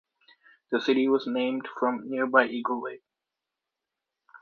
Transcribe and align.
The 0.71 0.81
city 0.81 1.07
was 1.07 1.27
named 1.27 1.67
from 1.79 2.09
nearby 2.09 2.47
Eagle 2.47 2.81
Lake. 2.81 3.03